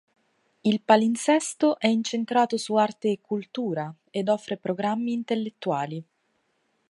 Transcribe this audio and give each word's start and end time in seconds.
Il 0.61 0.81
palinsesto 0.81 1.77
è 1.79 1.85
incentrato 1.85 2.57
su 2.57 2.73
arte 2.73 3.09
e 3.11 3.21
cultura 3.21 3.93
ed 4.09 4.29
offre 4.29 4.57
programmi 4.57 5.13
intellettuali. 5.13 6.03